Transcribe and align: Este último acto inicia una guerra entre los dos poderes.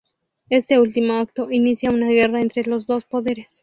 Este 0.49 0.79
último 0.79 1.19
acto 1.19 1.51
inicia 1.51 1.91
una 1.91 2.07
guerra 2.09 2.41
entre 2.41 2.63
los 2.63 2.87
dos 2.87 3.03
poderes. 3.05 3.59